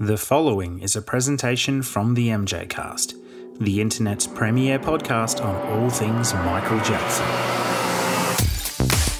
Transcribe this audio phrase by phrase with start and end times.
[0.00, 3.14] The following is a presentation from the MJ Cast,
[3.60, 7.24] the internet's premier podcast on all things Michael Jackson.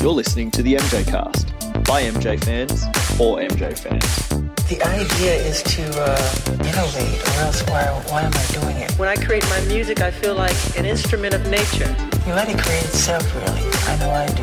[0.03, 1.47] You're listening to the MJ Cast
[1.85, 4.29] by MJ fans for MJ fans.
[4.69, 6.33] The idea is to uh,
[6.67, 8.91] innovate, or else why, why am I doing it?
[8.99, 11.95] When I create my music, I feel like an instrument of nature.
[12.27, 13.71] You let it create itself, really.
[13.87, 14.43] I know I do.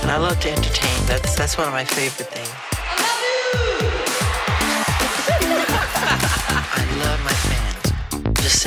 [0.00, 1.06] And I love to entertain.
[1.06, 2.57] That's that's one of my favorite things.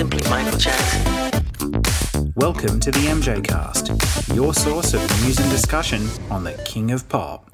[0.01, 2.33] Simply Michael Jackson.
[2.35, 3.89] Welcome to the MJ Cast,
[4.33, 7.51] your source of news and discussion on the King of Pop.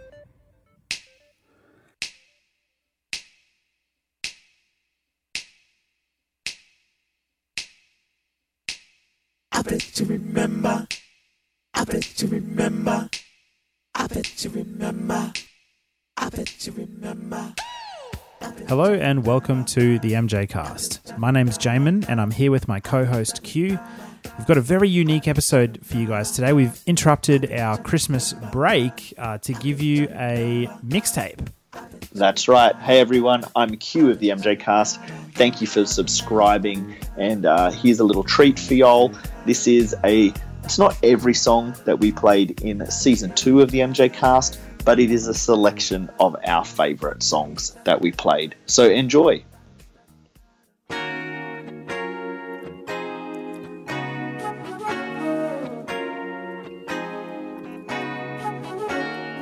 [9.51, 10.87] I bet you remember.
[11.73, 13.09] I bet you remember.
[13.93, 15.33] I bet you remember.
[16.15, 17.53] I bet you remember.
[18.39, 21.17] Hello and welcome to the MJ Cast.
[21.17, 23.79] My name's Jamon and I'm here with my co host Q.
[24.37, 26.53] We've got a very unique episode for you guys today.
[26.53, 31.47] We've interrupted our Christmas break uh, to give you a mixtape.
[32.13, 32.75] That's right.
[32.75, 34.99] Hey everyone, I'm Q of the MJ Cast.
[35.33, 39.13] Thank you for subscribing, and uh, here's a little treat for y'all.
[39.45, 40.33] This is a.
[40.63, 45.01] It's not every song that we played in season two of the MJ Cast, but
[45.01, 48.55] it is a selection of our favorite songs that we played.
[48.67, 49.43] So enjoy.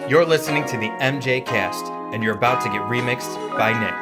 [0.10, 3.94] You're listening to the MJ Cast, and you're about to get remixed by Nick.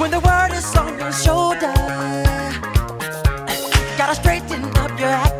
[0.00, 1.72] When the world is on your shoulder,
[3.96, 5.37] gotta straighten up your act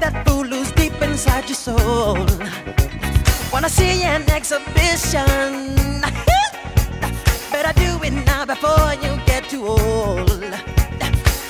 [0.00, 2.26] that fool loose deep inside your soul.
[3.52, 5.74] Wanna see an exhibition?
[7.52, 10.42] Better do it now before you get too old.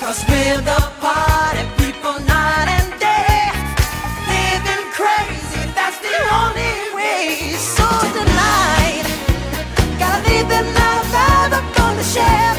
[0.01, 3.51] Cause we're the party people night and day.
[4.35, 7.55] Living crazy, that's the only way.
[7.55, 7.87] So
[8.17, 9.07] tonight,
[9.97, 12.57] gotta leave the night vibe up on the shelf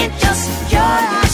[0.00, 1.25] and just enjoy yourself.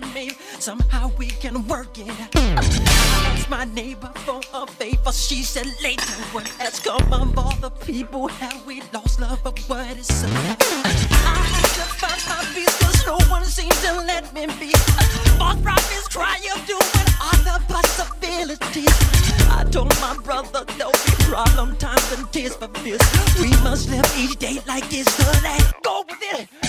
[0.00, 2.10] me somehow we can work it.
[2.34, 5.12] I asked my neighbor for a favor.
[5.12, 9.58] She said later What has come of all the people have we lost love, but
[9.68, 10.30] what is up?
[10.30, 14.72] I had to find my peace cause no one seems to let me be.
[15.38, 18.96] False prophets cry of doing other possibilities.
[19.50, 20.90] I told my brother no
[21.30, 23.00] problem times and tears for this.
[23.40, 25.74] We must live each day like it's the last.
[25.82, 26.65] Go with it.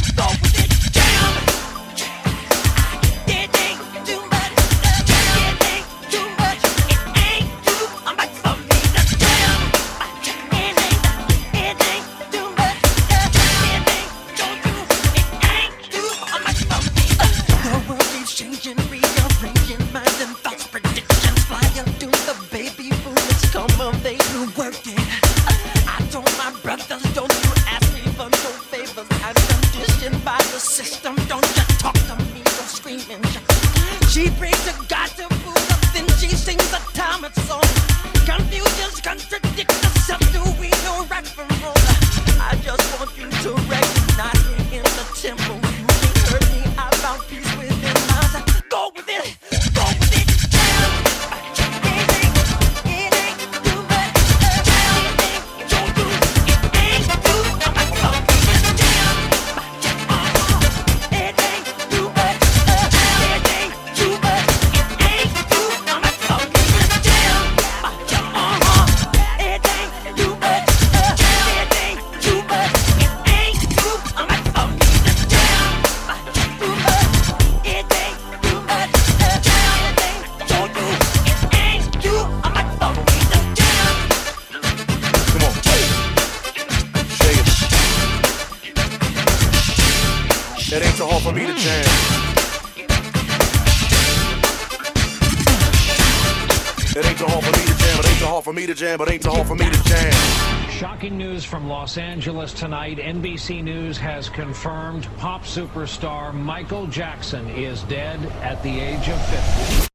[101.68, 108.80] Los Angeles tonight, NBC News has confirmed pop superstar Michael Jackson is dead at the
[108.80, 109.87] age of 50.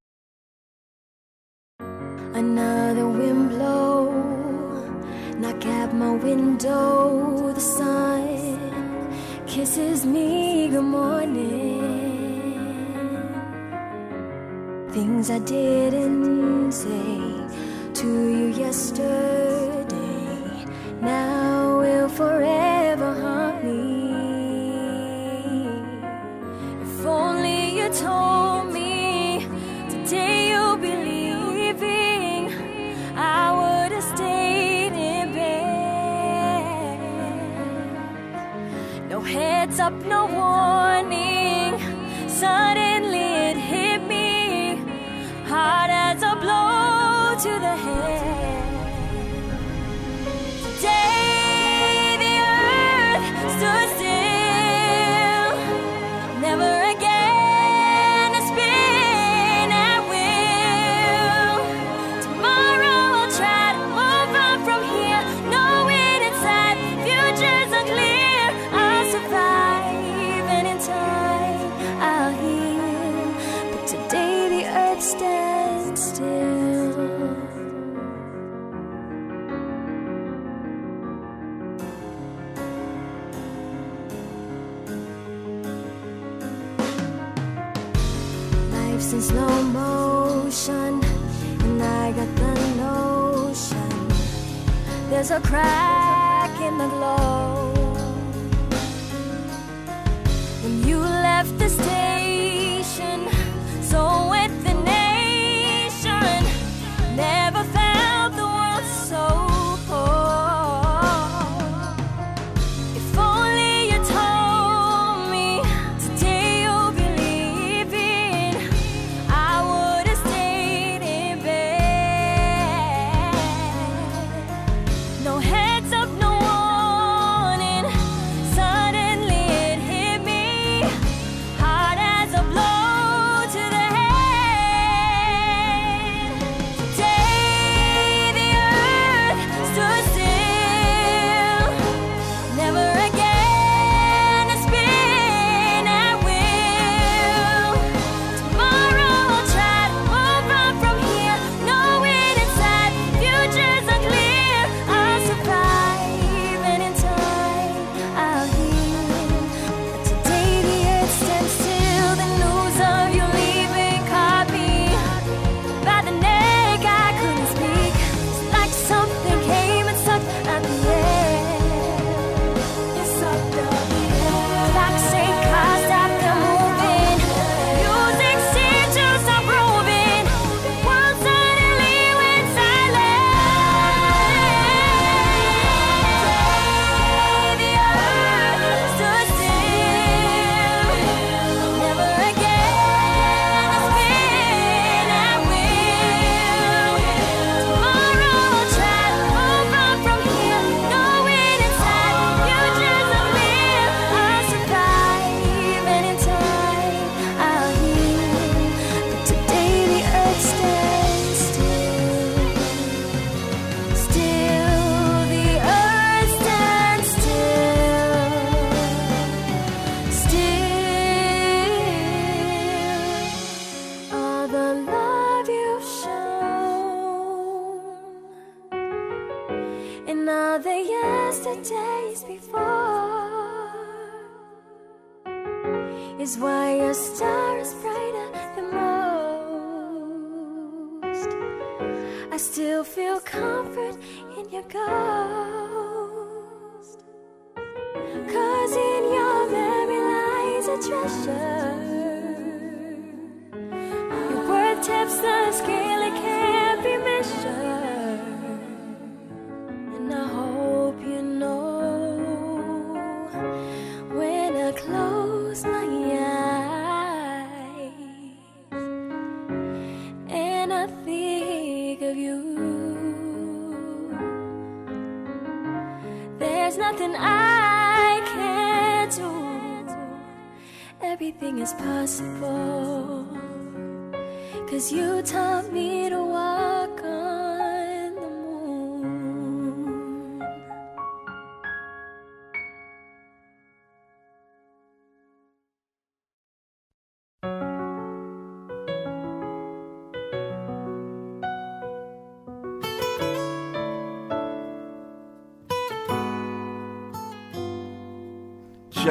[101.42, 102.11] left day.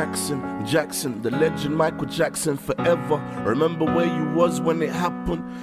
[0.02, 3.18] Jackson, Jackson, the legend Michael Jackson forever.
[3.46, 5.11] Remember where you was when it happened?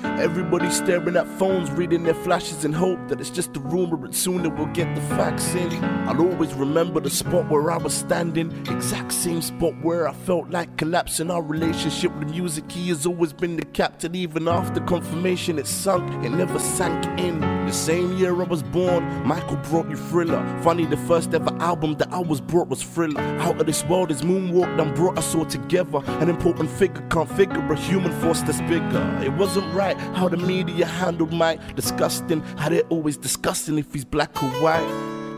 [0.05, 4.15] Everybody staring at phones, reading their flashes in hope that it's just a rumor, but
[4.15, 5.85] soon they will get the facts in.
[6.09, 10.51] I'll always remember the spot where I was standing, exact same spot where I felt
[10.51, 11.31] like collapsing.
[11.31, 14.15] Our relationship with music, he has always been the captain.
[14.15, 17.41] Even after confirmation, it sunk, it never sank in.
[17.41, 20.43] The same year I was born, Michael brought you Thriller.
[20.63, 23.21] Funny, the first ever album that I was brought was Thriller.
[23.21, 26.01] Out of this world is Moonwalk done brought us all together.
[26.21, 29.21] An important figure can't figure a human force that's bigger.
[29.23, 31.59] It wasn't right how the media handled Mike.
[31.75, 34.87] Disgusting how they're always discussing if he's black or white.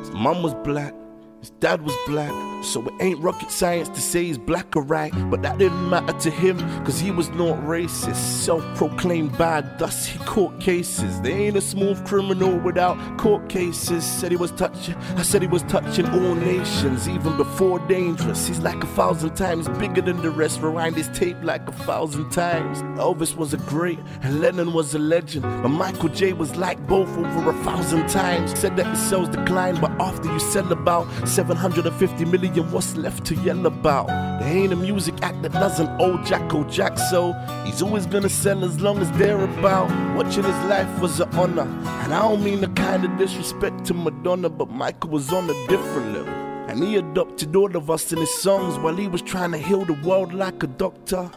[0.01, 1.00] His mum was black.
[1.41, 2.31] His dad was black,
[2.63, 5.11] so it ain't rocket science to say he's black or right.
[5.31, 8.17] But that didn't matter to him, cause he was not racist.
[8.17, 11.19] Self proclaimed bad, thus he caught cases.
[11.23, 14.05] They ain't a smooth criminal without court cases.
[14.05, 18.47] Said he was touching, I said he was touching all nations, even before dangerous.
[18.47, 20.61] He's like a thousand times bigger than the rest.
[20.61, 22.83] Rewind his tape like a thousand times.
[23.01, 25.45] Elvis was a great, and Lennon was a legend.
[25.63, 28.59] But Michael J was like both over a thousand times.
[28.59, 33.37] Said that his sales declined, but after you sell about 750 million, what's left to
[33.37, 34.09] yell about?
[34.41, 38.65] There ain't a music act that doesn't owe Jacko Jack, so he's always gonna sell
[38.65, 39.89] as long as they're about.
[40.17, 41.69] Watching his life was an honor,
[42.03, 45.67] and I don't mean the kind of disrespect to Madonna, but Michael was on a
[45.69, 46.35] different level.
[46.69, 49.85] And he adopted all of us in his songs while he was trying to heal
[49.85, 51.31] the world like a doctor.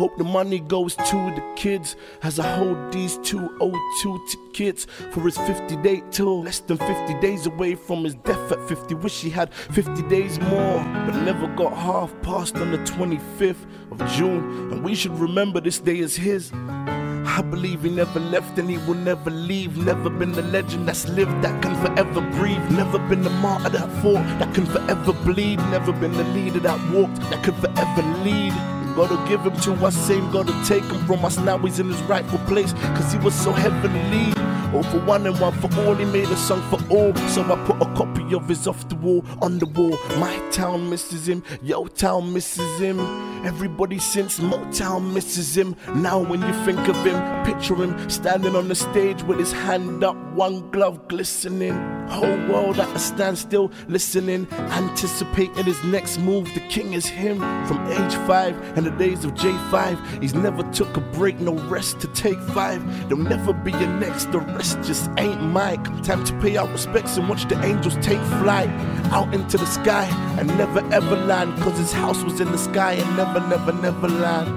[0.00, 5.36] Hope the money goes to the kids as I hold these 202 tickets for his
[5.36, 6.42] 50 day tour.
[6.42, 8.94] Less than 50 days away from his death at 50.
[8.94, 13.98] Wish he had 50 days more, but never got half past on the 25th of
[14.12, 14.72] June.
[14.72, 16.50] And we should remember this day is his.
[16.54, 19.76] I believe he never left and he will never leave.
[19.76, 22.70] Never been the legend that's lived that can forever breathe.
[22.70, 25.58] Never been the martyr that fought that can forever bleed.
[25.68, 28.79] Never been the leader that walked that could forever lead.
[29.00, 31.38] Gotta give him to us, same gotta take him from us.
[31.38, 34.39] Now he's in his rightful place, cause he was so heavenly.
[34.74, 37.14] All for one and one for all, he made a song for all.
[37.28, 39.98] So I put a copy of his off the wall, on the wall.
[40.18, 43.00] My town misses him, yo town misses him.
[43.44, 45.74] Everybody since Motown misses him.
[45.94, 50.04] Now when you think of him, picture him standing on the stage with his hand
[50.04, 51.74] up, one glove glistening.
[52.08, 56.52] Whole world at a standstill, listening, anticipating his next move.
[56.54, 60.22] The king is him from age five and the days of J5.
[60.22, 62.84] He's never took a break, no rest to take five.
[63.08, 65.84] There'll never be a next, the rest just ain't Mike.
[66.02, 68.68] Time to pay our respects and watch the angels take flight
[69.10, 70.04] out into the sky
[70.38, 71.50] and never ever land.
[71.62, 74.50] Cause his house was in the sky and never, never, never land.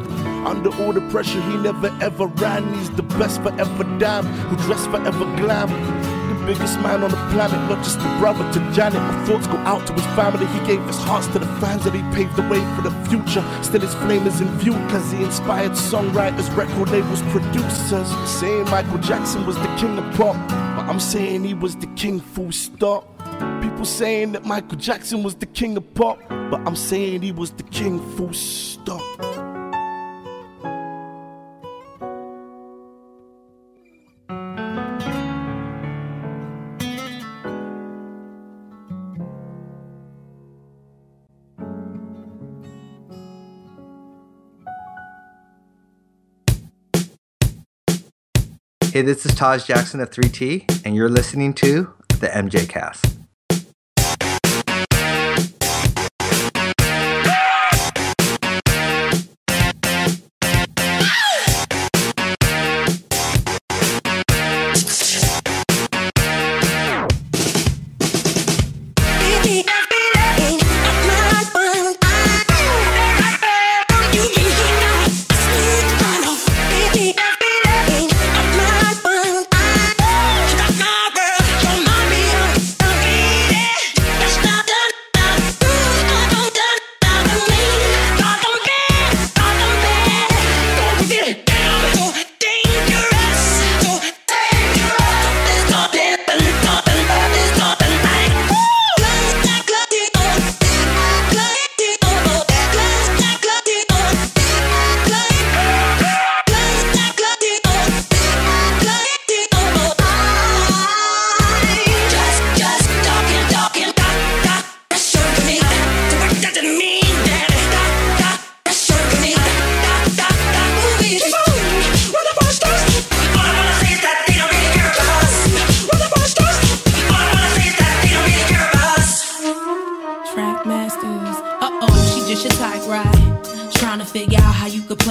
[0.45, 2.73] Under all the pressure, he never ever ran.
[2.73, 5.69] He's the best forever damn, who dressed forever glam.
[6.33, 8.99] The biggest man on the planet, not just a brother to Janet.
[8.99, 10.47] My thoughts go out to his family.
[10.47, 13.45] He gave his hearts to the fans and he paved the way for the future.
[13.61, 18.09] Still, his flame is in view because he inspired songwriters, record labels, producers.
[18.27, 22.19] Saying Michael Jackson was the king of pop, but I'm saying he was the king,
[22.19, 23.07] full stop.
[23.61, 27.51] People saying that Michael Jackson was the king of pop, but I'm saying he was
[27.51, 29.32] the king, full stop.
[48.93, 53.22] Hey, this is Taj Jackson of 3T, and you're listening to the MJ Cast.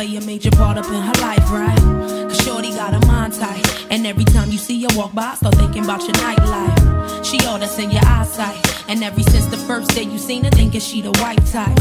[0.02, 1.78] Play a major part up in her life, right?
[2.28, 3.86] Cause Shorty got a mind tight.
[3.90, 7.24] And every time you see her walk by, I start thinking about your nightlife.
[7.24, 8.58] She all that's in your eyesight.
[8.88, 11.78] And ever since the first day you seen her, thinking she the white type.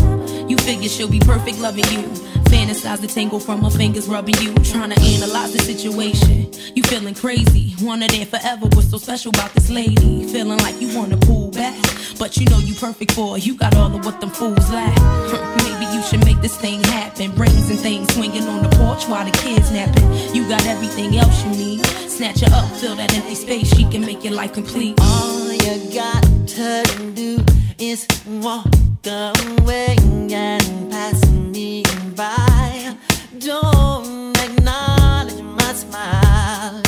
[0.49, 2.07] You figure she'll be perfect loving you.
[2.51, 4.53] Fantasize the tangle from her fingers rubbing you.
[4.71, 6.51] Trying to analyze the situation.
[6.75, 7.73] You feeling crazy.
[7.81, 8.67] Wanna there forever.
[8.73, 10.27] What's so special about this lady?
[10.27, 11.79] Feeling like you wanna pull back.
[12.21, 13.39] But you know you perfect for.
[13.39, 14.95] You got all of what them fools lack.
[15.65, 17.31] Maybe you should make this thing happen.
[17.31, 20.35] Brains and things swinging on the porch while the kids napping.
[20.35, 21.85] You got everything else you need.
[22.07, 23.75] Snatch her up, fill that empty space.
[23.75, 24.99] She can make your life complete.
[25.01, 26.83] All you got to
[27.15, 27.43] do
[27.79, 28.67] is walk
[29.07, 29.95] away
[30.31, 31.83] and pass me
[32.15, 32.95] by.
[33.39, 36.83] Don't acknowledge my smile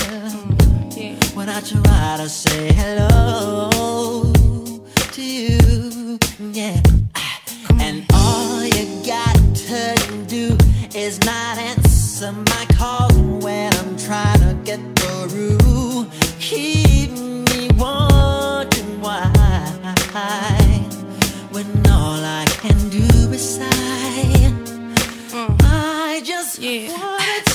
[1.33, 4.32] when I try to say hello.
[6.53, 6.79] Yeah.
[7.79, 9.95] And all you got to
[10.27, 10.55] do
[10.95, 13.11] is not answer my calls
[13.43, 16.05] when I'm trying to get through.
[16.39, 19.31] Keep me wondering why
[21.49, 24.51] when all I can do is sigh.
[25.33, 25.55] Mm.
[25.63, 27.52] I just wanna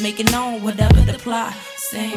[0.00, 1.54] millions, making known whatever the plot.
[1.76, 2.09] Sing.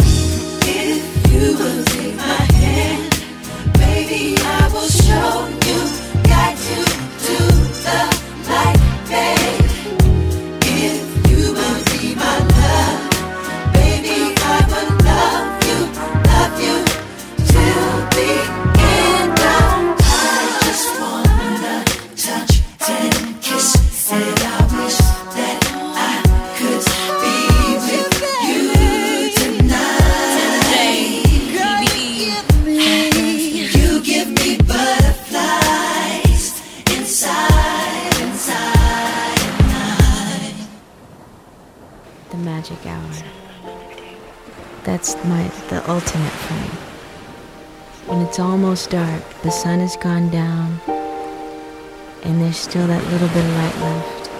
[53.13, 54.31] Little bit of light left.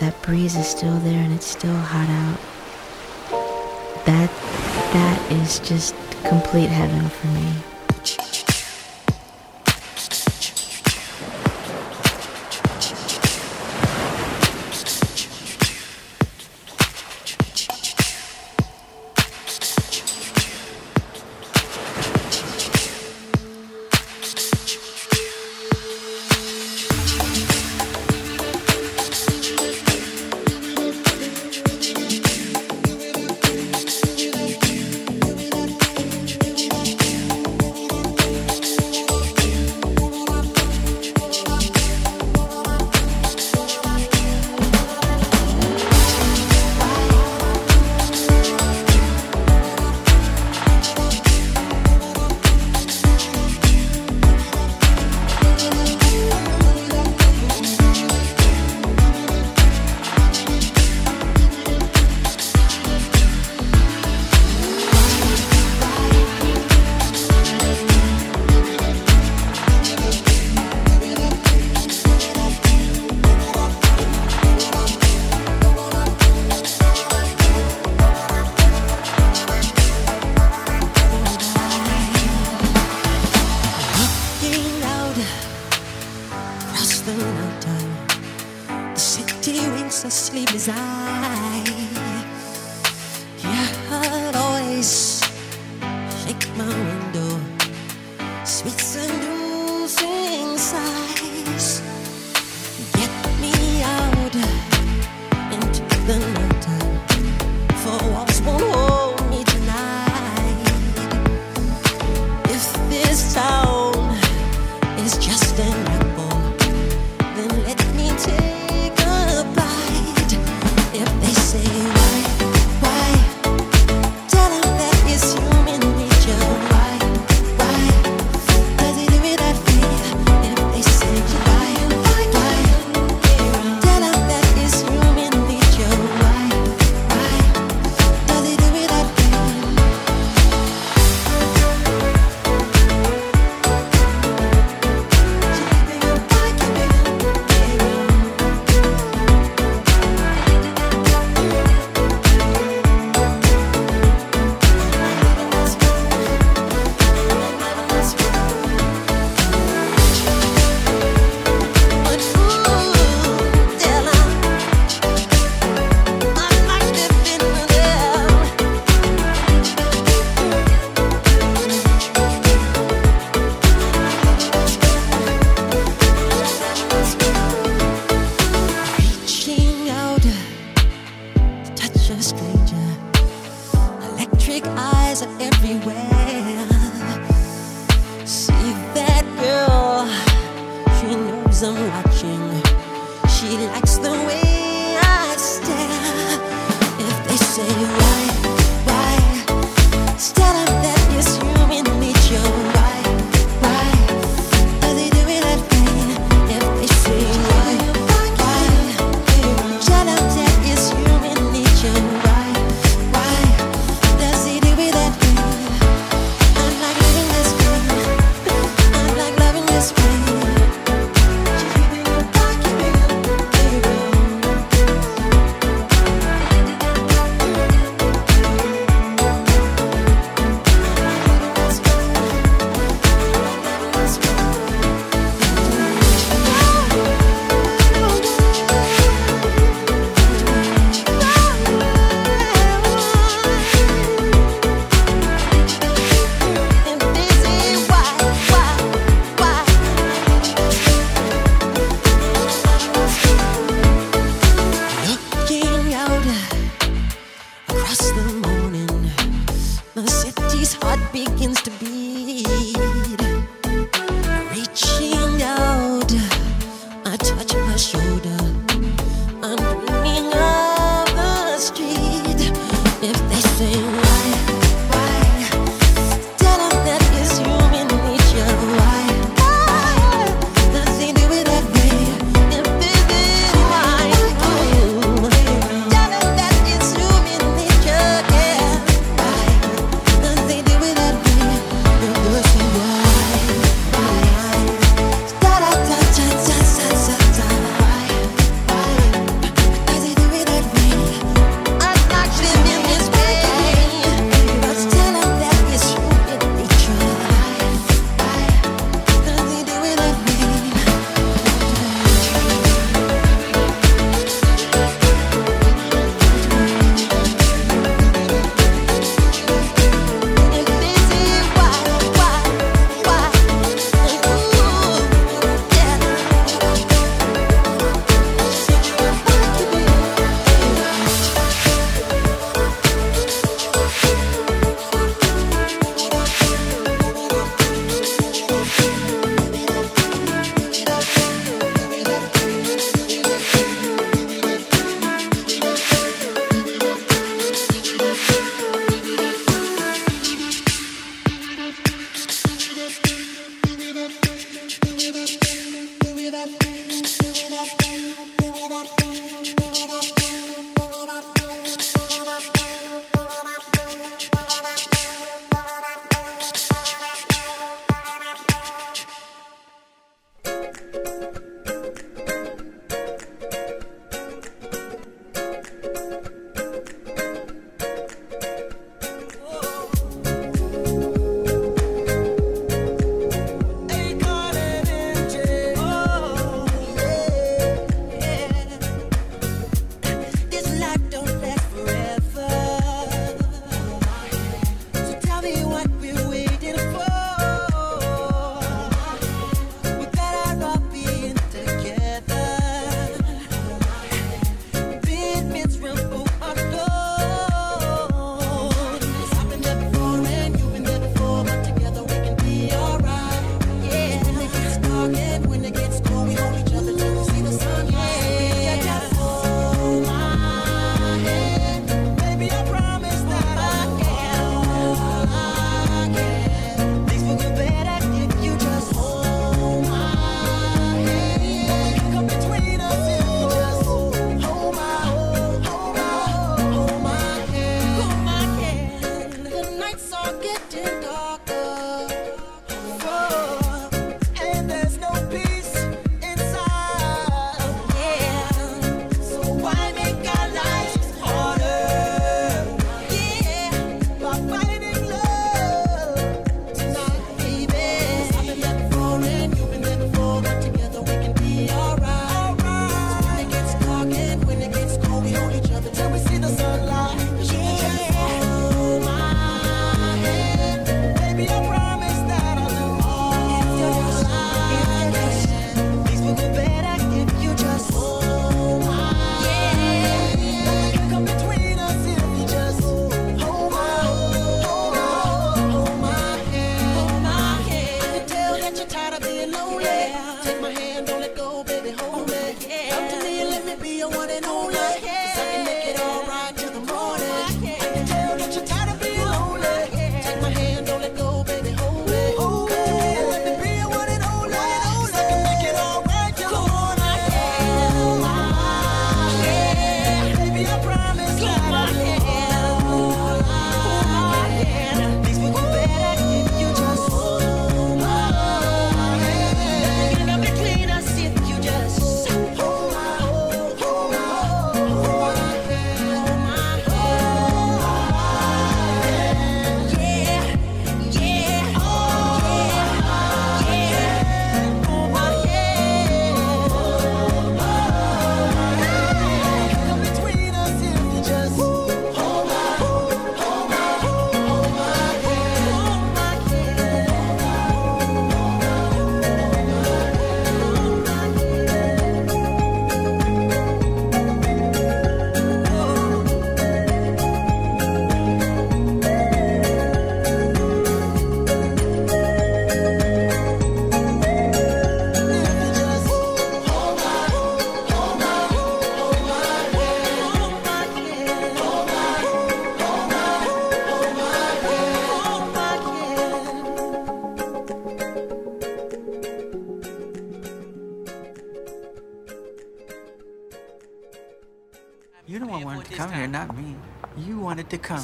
[0.00, 2.38] That breeze is still there, and it's still hot out.
[4.04, 4.30] That
[4.92, 5.94] that is just
[6.24, 7.69] complete heaven for me.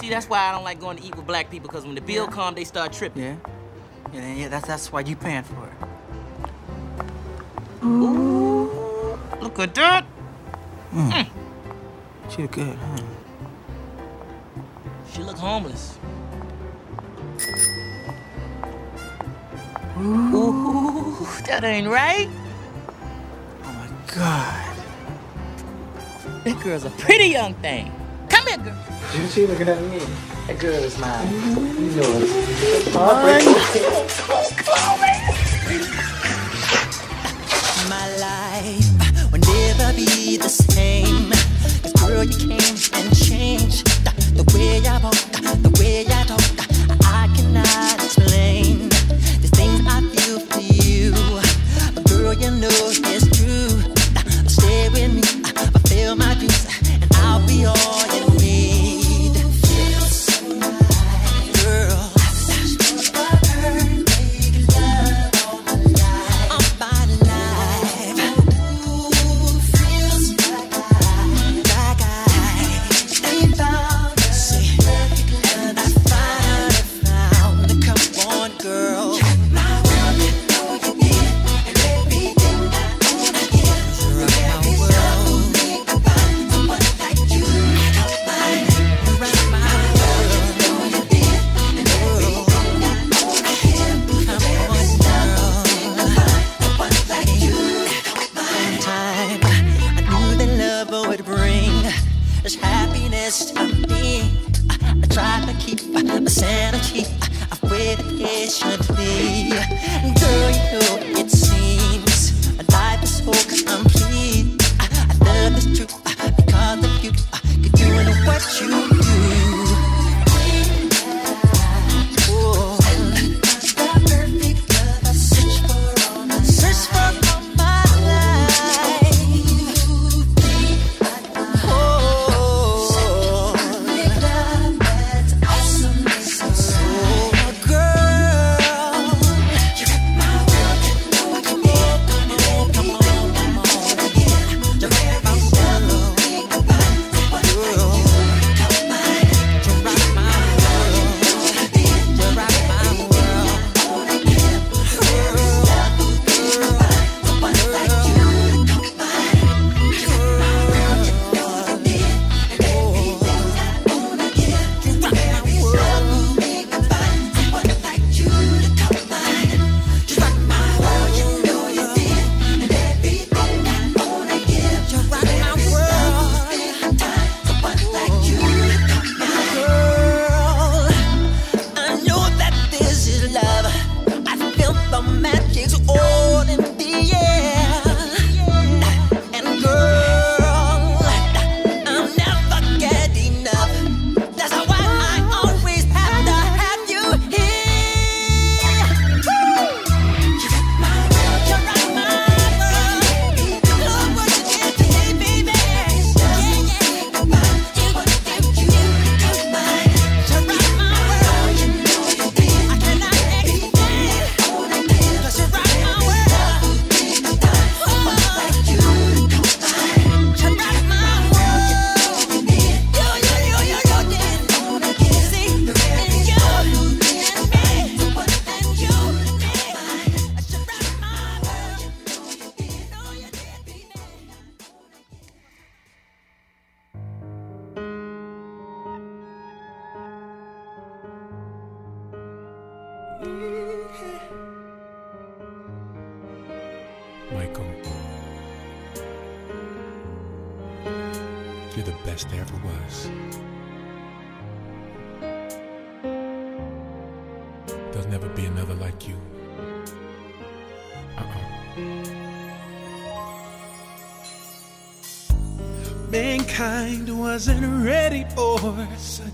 [0.07, 2.01] See, that's why I don't like going to eat with black people, because when the
[2.01, 2.31] bill yeah.
[2.31, 3.25] comes, they start tripping.
[3.25, 3.37] Yeah.
[4.13, 5.73] And then, yeah, that's, that's why you paying for it.
[7.85, 8.05] Ooh.
[8.05, 9.19] Ooh.
[9.41, 10.07] Look at that.
[10.93, 11.11] Mm.
[11.11, 11.29] Mm.
[12.31, 12.99] She look good, huh?
[15.11, 15.99] She look homeless.
[19.99, 20.37] Ooh.
[20.37, 22.29] Ooh, that ain't right.
[23.65, 24.77] Oh my God.
[26.45, 27.91] That girl's a pretty young thing.
[28.29, 28.77] Come here, girl.
[29.15, 30.01] You two looking at me.
[30.49, 31.27] a girl is mine.
[31.27, 31.85] Mm-hmm.
[31.85, 32.95] You know it.
[37.89, 41.33] My life will never be the same.
[42.01, 45.16] Girl, you came and changed the, way I.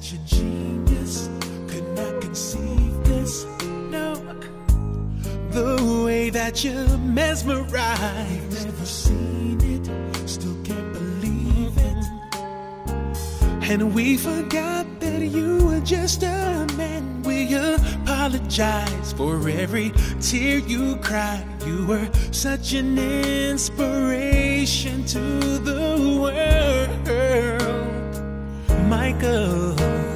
[0.02, 1.28] such a genius.
[1.68, 3.44] Could not conceive this.
[3.90, 4.16] No,
[5.50, 8.00] the way that you mesmerize.
[8.00, 9.88] I've never seen it.
[10.28, 12.04] Still can't believe it.
[13.70, 17.22] And we forgot that you were just a man.
[17.22, 21.46] We apologize for every tear you cried.
[21.64, 25.20] You were such an inspiration to
[25.58, 27.61] the world
[28.92, 30.11] my girl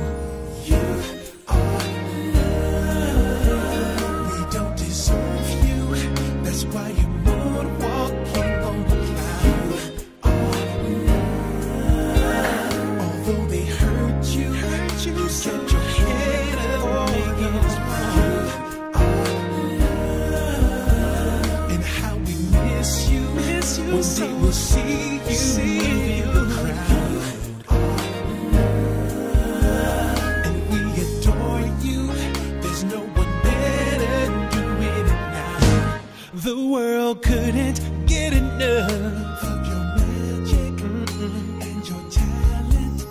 [36.46, 41.60] The world couldn't get enough of your magic Mm-mm.
[41.60, 43.04] and your talent.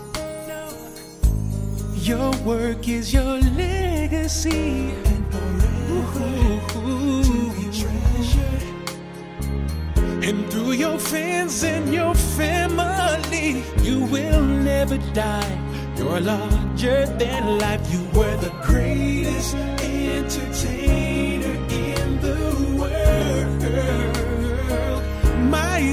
[0.48, 0.62] No.
[1.96, 4.94] Your work is your legacy.
[5.04, 6.24] And forever
[6.72, 6.82] to
[7.58, 8.64] be treasured.
[10.24, 15.60] And through your friends and your family, you will never die.
[15.98, 17.82] You're larger than life.
[17.92, 19.75] You were the greatest.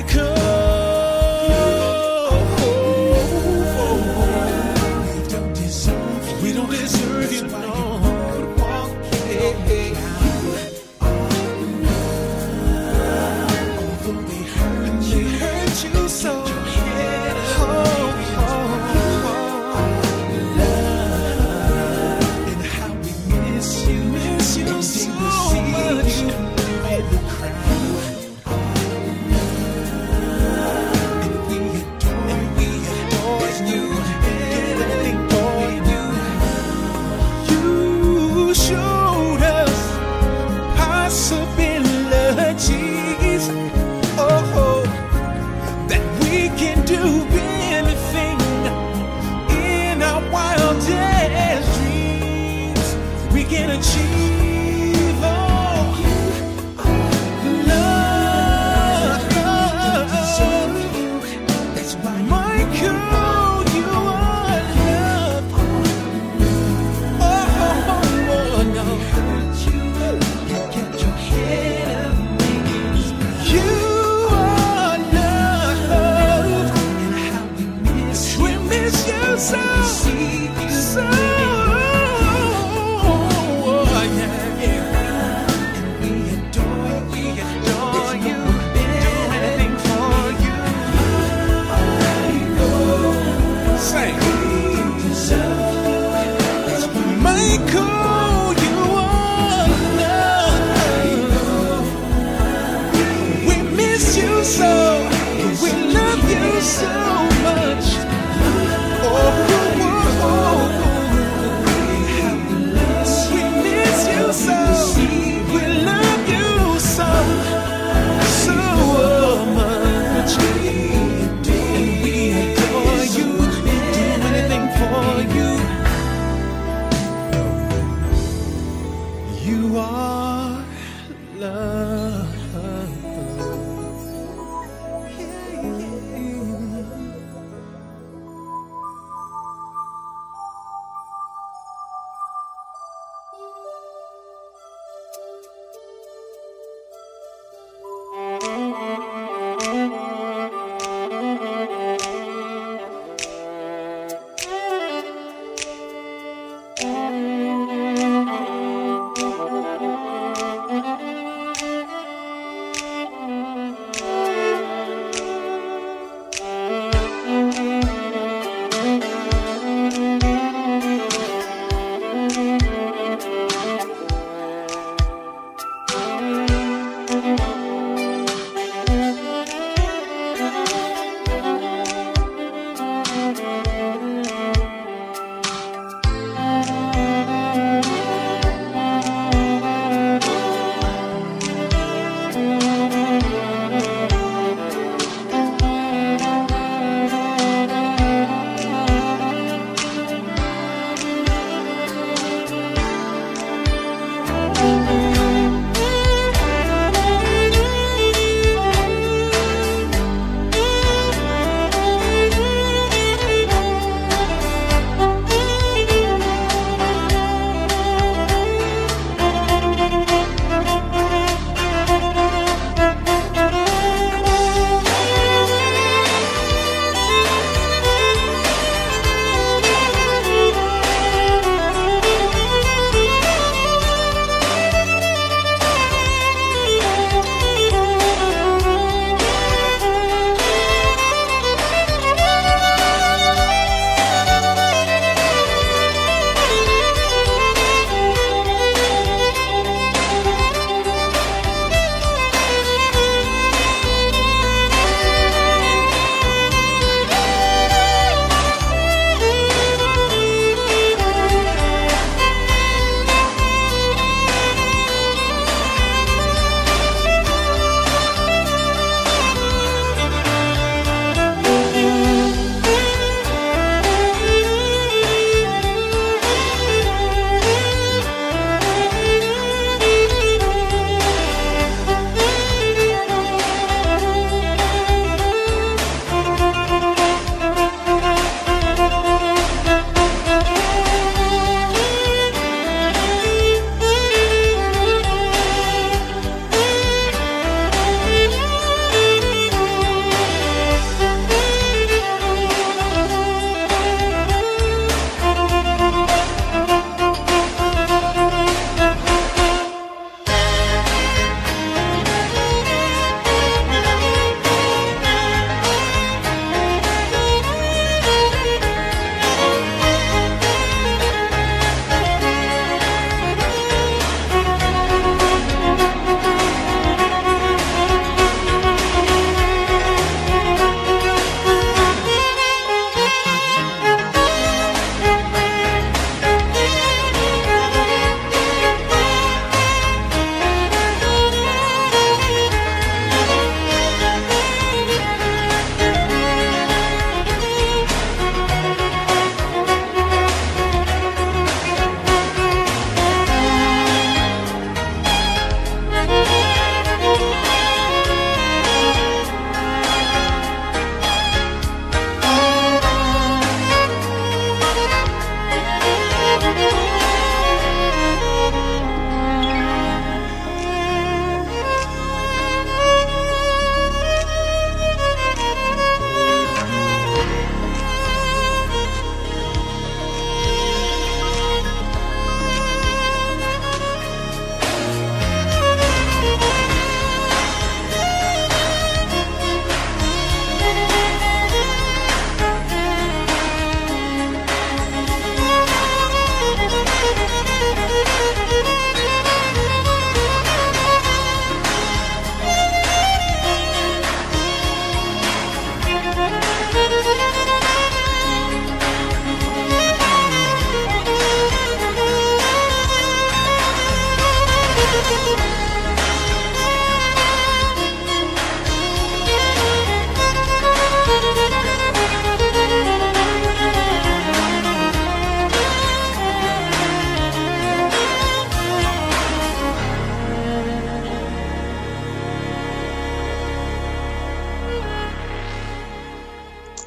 [0.08, 0.51] could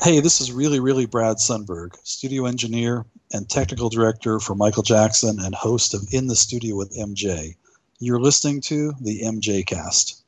[0.05, 5.39] Hey, this is really, really Brad Sundberg, studio engineer and technical director for Michael Jackson
[5.39, 7.55] and host of In the Studio with MJ.
[7.97, 10.21] You're listening to the MJCast.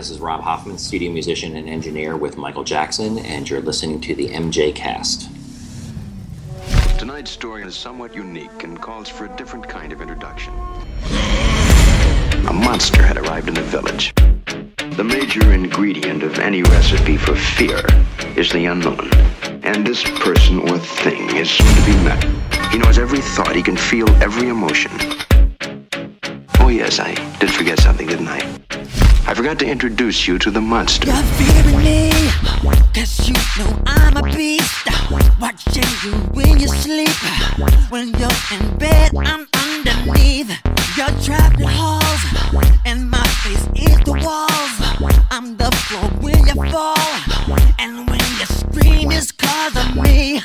[0.00, 4.14] This is Rob Hoffman, studio musician and engineer with Michael Jackson, and you're listening to
[4.14, 5.28] the MJCast.
[6.98, 10.54] Tonight's story is somewhat unique and calls for a different kind of introduction.
[12.48, 14.14] A monster had arrived in the village.
[14.96, 17.82] The major ingredient of any recipe for fear
[18.38, 19.12] is the unknown.
[19.62, 22.24] And this person or thing is soon to be met.
[22.72, 24.92] He knows every thought, he can feel every emotion.
[26.58, 28.69] Oh, yes, I did forget something, didn't I?
[29.30, 31.06] I forgot to introduce you to the monster.
[31.06, 32.10] You're fearing me,
[32.92, 34.88] cause you know I'm a beast.
[35.40, 37.14] Watching you when you sleep.
[37.90, 40.50] When you're in bed, I'm underneath.
[40.96, 42.24] You're trapped in halls,
[42.84, 45.22] and my face is the walls.
[45.30, 46.98] I'm the floor when you fall,
[47.78, 50.42] and when you scream, it's cause of me.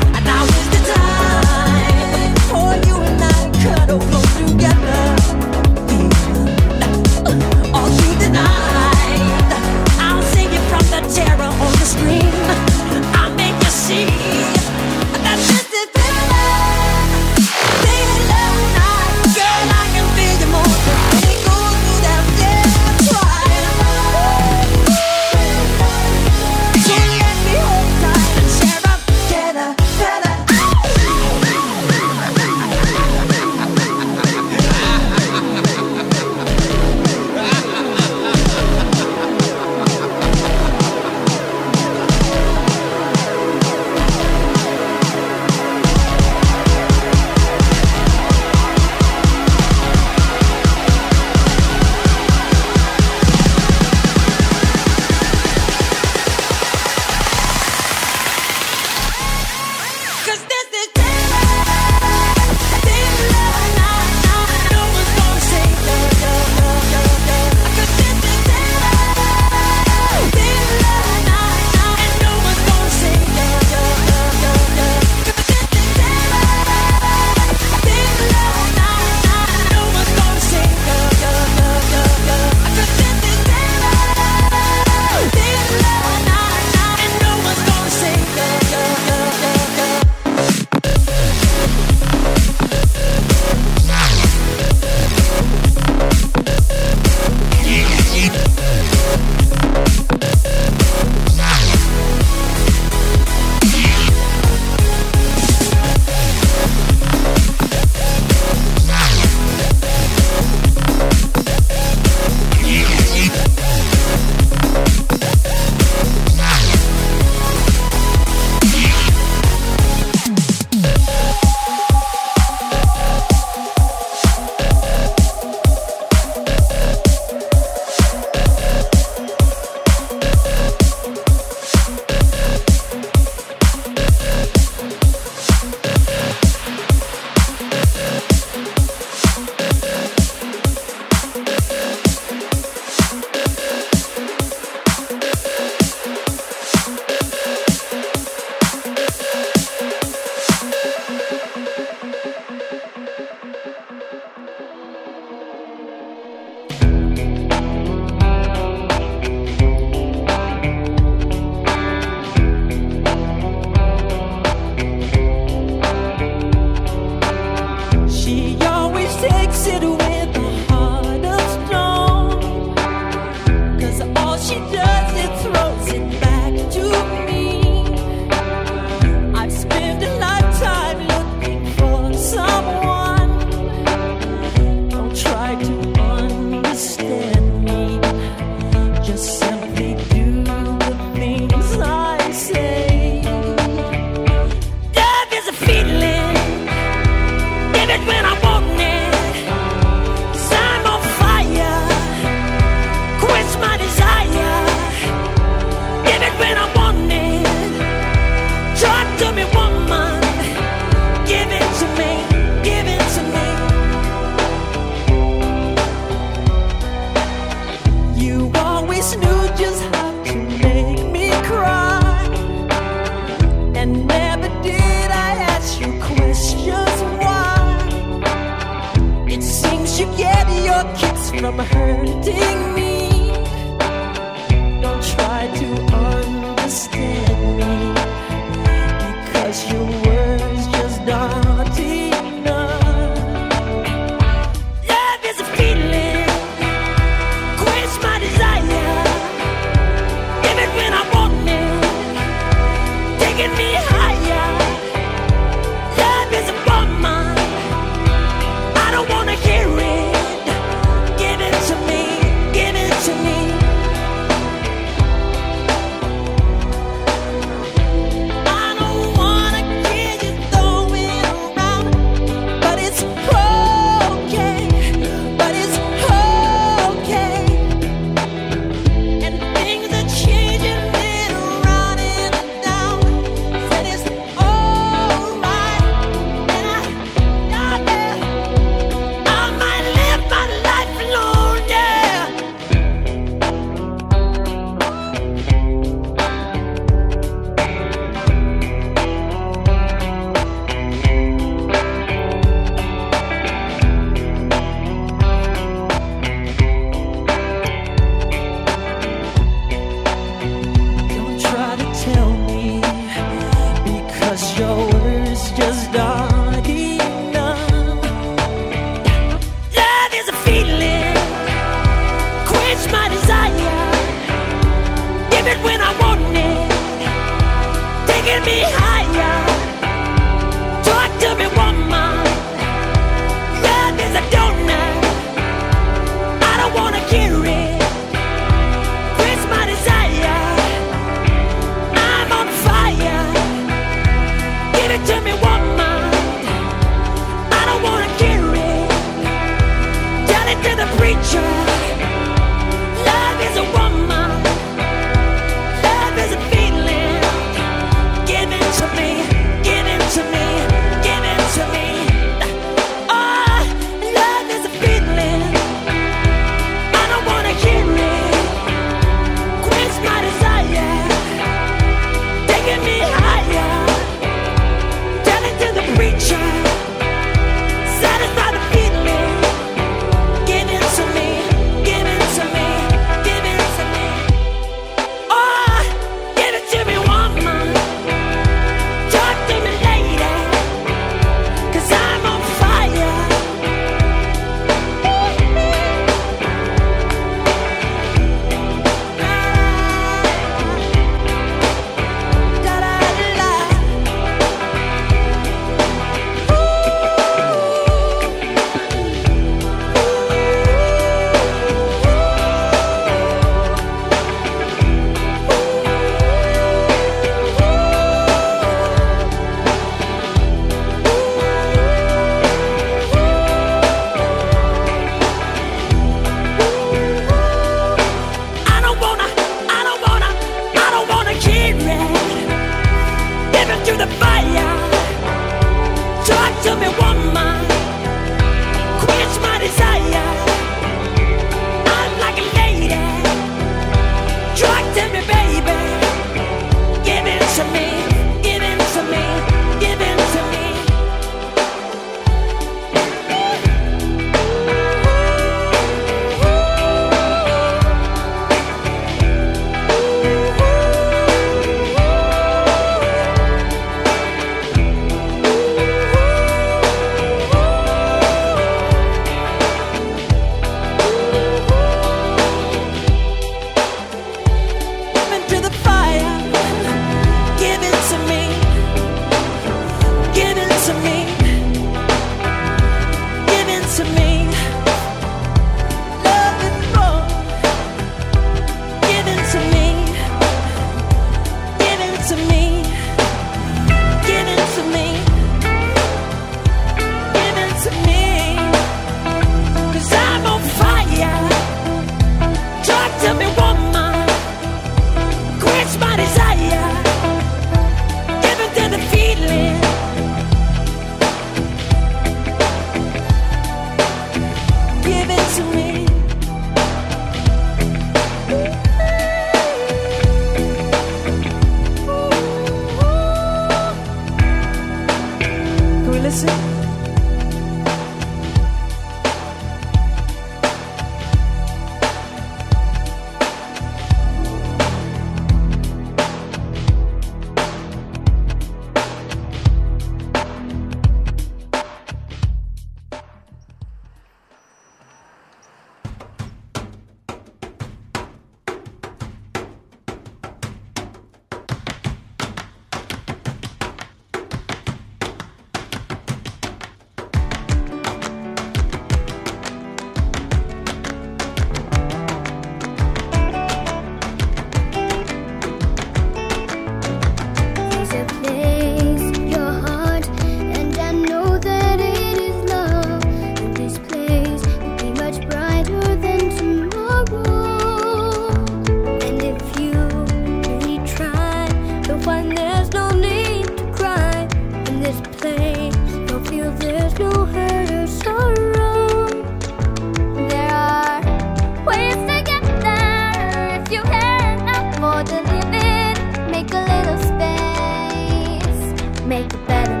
[599.67, 600.00] Better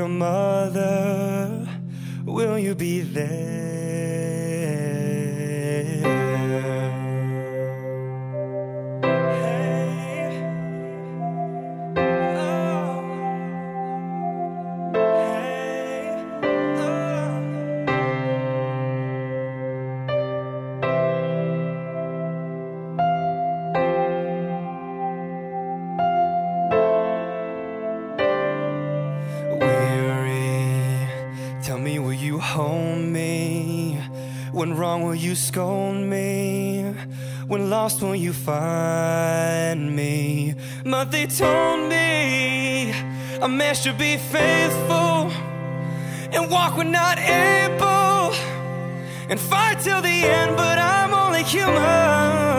[0.00, 0.59] come up.
[35.30, 36.82] you scold me?
[37.46, 40.56] When lost, will you find me?
[40.84, 42.90] But they told me
[43.40, 45.30] a man should be faithful
[46.34, 48.34] and walk when not able
[49.30, 50.56] and fight till the end.
[50.56, 52.49] But I'm only human.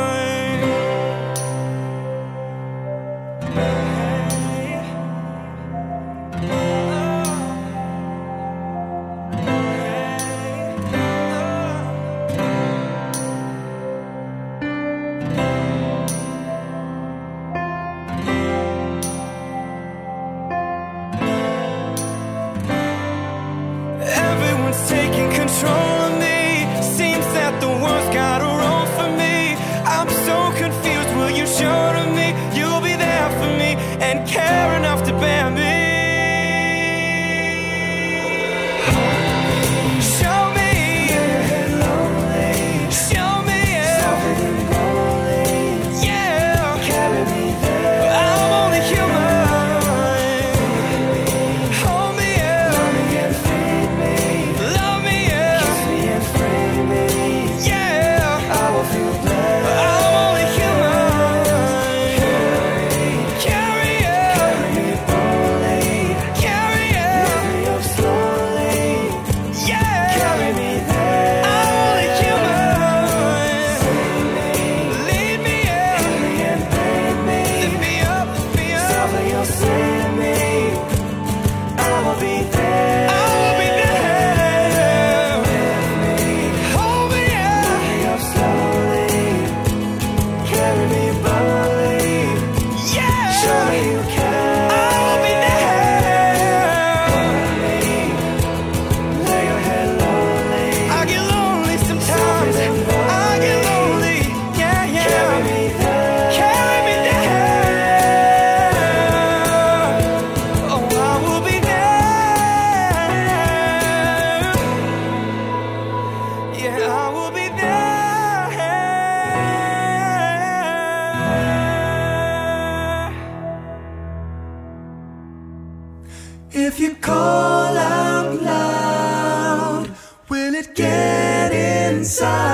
[132.21, 132.50] side.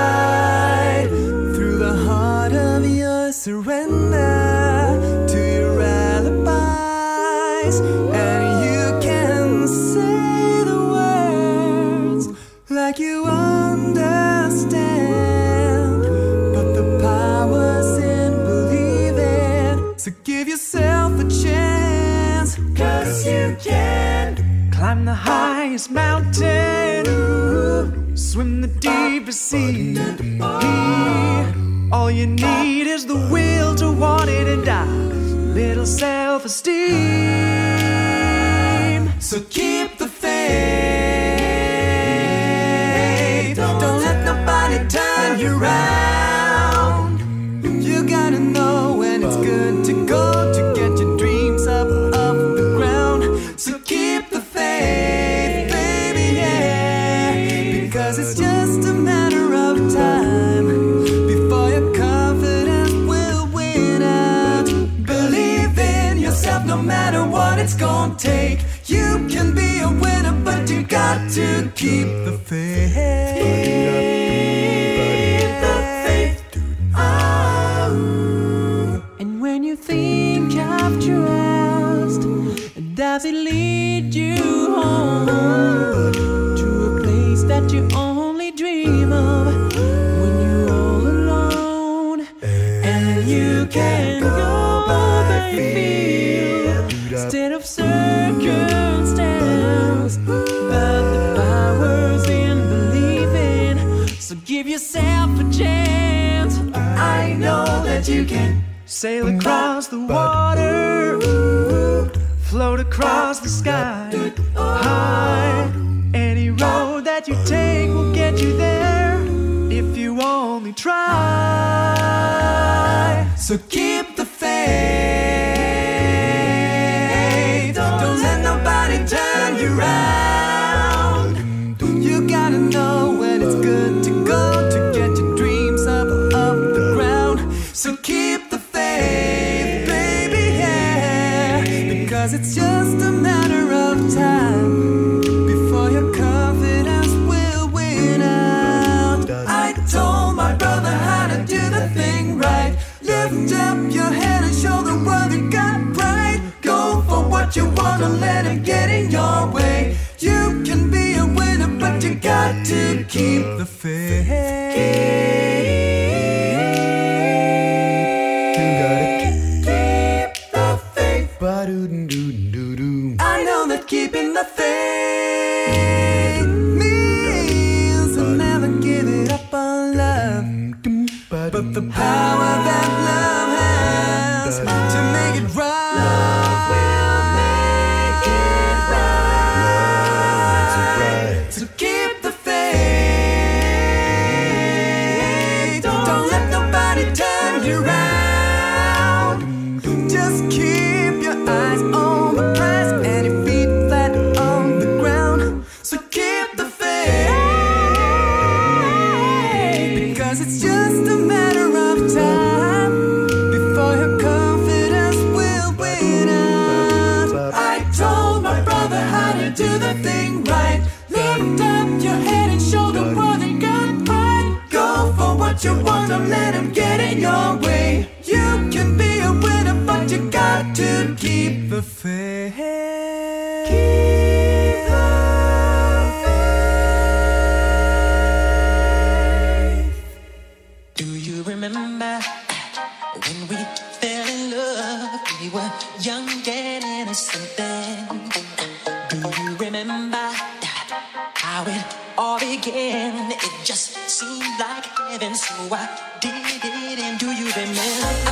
[254.78, 255.88] like heaven, so I
[256.20, 256.98] did it.
[257.00, 258.27] And do you remember?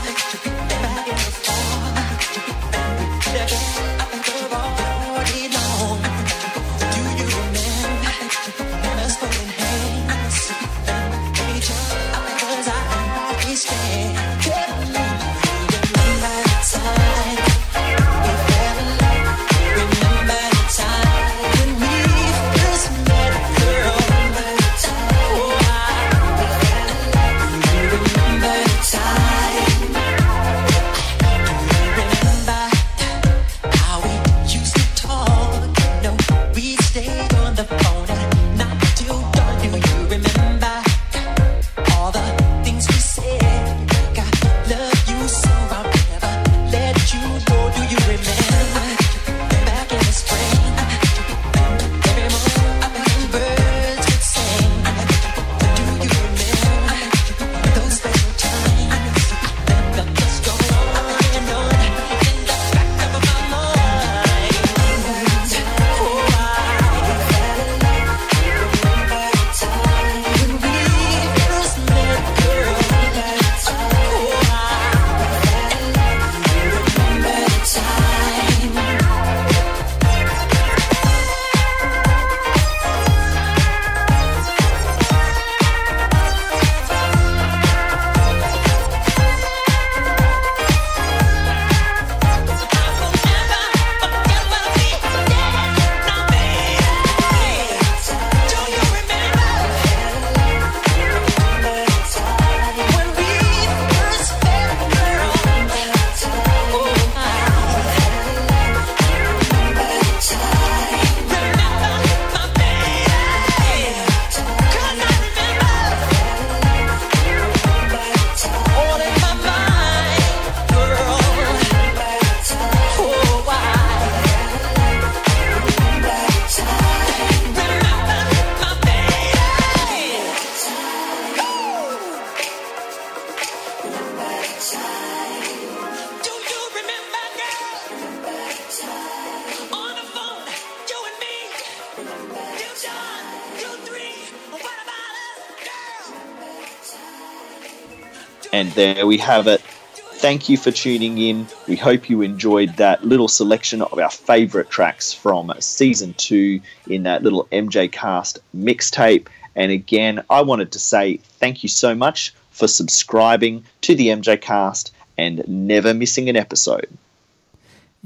[148.76, 149.62] There we have it.
[149.62, 151.46] Thank you for tuning in.
[151.66, 157.04] We hope you enjoyed that little selection of our favourite tracks from season two in
[157.04, 159.28] that little MJCast mixtape.
[159.54, 164.90] And again, I wanted to say thank you so much for subscribing to the MJCast
[165.16, 166.95] and never missing an episode.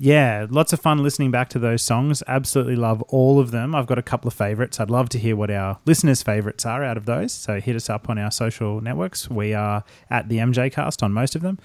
[0.02, 2.22] Yeah, lots of fun listening back to those songs.
[2.26, 3.74] Absolutely love all of them.
[3.74, 4.80] I've got a couple of favorites.
[4.80, 7.34] I'd love to hear what our listeners' favorites are out of those.
[7.34, 9.28] So hit us up on our social networks.
[9.28, 11.58] We are at the MJCast on most of them.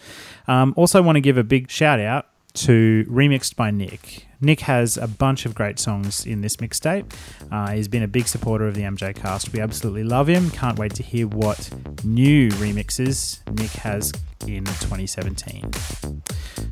[0.49, 4.24] Um, also, want to give a big shout out to Remixed by Nick.
[4.41, 7.11] Nick has a bunch of great songs in this mixtape.
[7.51, 9.53] Uh, he's been a big supporter of the MJCast.
[9.53, 10.49] We absolutely love him.
[10.51, 11.69] Can't wait to hear what
[12.03, 14.11] new remixes Nick has
[14.47, 15.73] in 2017.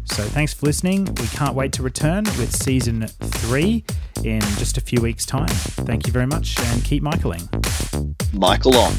[0.06, 1.06] So thanks for listening.
[1.06, 3.84] We can't wait to return with season three
[4.24, 5.48] in just a few weeks' time.
[5.48, 7.48] Thank you very much and keep Michaeling.
[8.34, 8.94] Michael on.